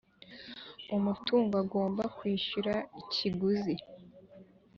umutungo 0.95 1.53
agomba 1.63 2.03
kwishyura 2.17 2.73
ikiguzi 3.01 3.75